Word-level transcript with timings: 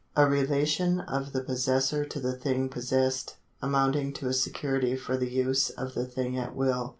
A 0.15 0.25
relation 0.27 0.99
of 0.99 1.31
the 1.31 1.43
possessor 1.43 2.05
to 2.05 2.19
the 2.19 2.33
thing 2.33 2.69
possessed, 2.69 3.35
amounting 3.61 4.13
to 4.13 4.27
a 4.27 4.33
security 4.33 4.95
for 4.95 5.15
the 5.15 5.29
use 5.29 5.69
of 5.69 5.93
the 5.93 6.07
thing 6.07 6.35
at 6.39 6.55
will. 6.55 6.89